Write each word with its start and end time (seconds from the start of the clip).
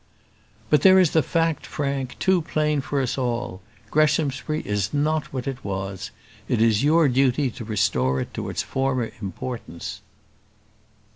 "But 0.71 0.81
there 0.81 0.97
is 0.97 1.11
the 1.11 1.21
fact, 1.21 1.63
Frank, 1.67 2.17
too 2.17 2.41
plain 2.41 2.81
to 2.81 2.97
us 2.97 3.19
all; 3.19 3.61
Greshamsbury 3.91 4.61
is 4.65 4.91
not 4.95 5.31
what 5.31 5.47
it 5.47 5.63
was. 5.63 6.09
It 6.47 6.59
is 6.59 6.83
your 6.83 7.07
duty 7.07 7.51
to 7.51 7.63
restore 7.63 8.19
it 8.19 8.33
to 8.33 8.49
its 8.49 8.63
former 8.63 9.11
importance." 9.21 10.01